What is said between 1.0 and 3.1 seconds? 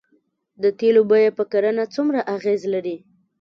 بیه په کرنه څومره اغیز لري؟